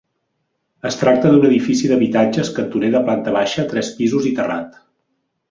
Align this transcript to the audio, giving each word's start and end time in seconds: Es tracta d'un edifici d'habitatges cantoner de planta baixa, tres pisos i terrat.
Es 0.89 0.95
tracta 1.01 1.33
d'un 1.35 1.45
edifici 1.49 1.91
d'habitatges 1.91 2.49
cantoner 2.57 2.91
de 2.97 3.03
planta 3.11 3.35
baixa, 3.37 3.67
tres 3.75 3.93
pisos 4.01 4.27
i 4.33 4.35
terrat. 4.43 4.83